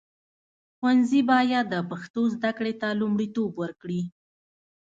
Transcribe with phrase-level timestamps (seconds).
[0.77, 4.01] ښوونځي باید د پښتو زده کړې ته لومړیتوب ورکړي.